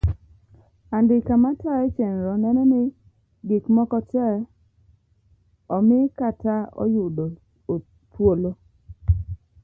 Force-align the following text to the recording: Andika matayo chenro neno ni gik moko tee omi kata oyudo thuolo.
Andika 0.97 1.33
matayo 1.43 1.85
chenro 1.95 2.31
neno 2.43 2.61
ni 2.71 2.81
gik 3.47 3.65
moko 3.75 3.97
tee 4.11 4.35
omi 5.75 5.97
kata 6.19 6.55
oyudo 6.83 7.25
thuolo. 8.11 8.51